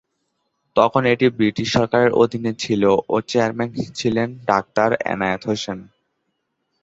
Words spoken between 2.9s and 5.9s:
ও chairman ছিলেন doctor Enayet Hossain.